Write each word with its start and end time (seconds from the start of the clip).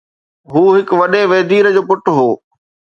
هو 0.53 0.63
هڪ 0.77 0.89
وڏي 0.99 1.21
ويدير 1.31 1.65
جو 1.75 1.81
پٽ 1.89 2.03
هو. 2.17 2.29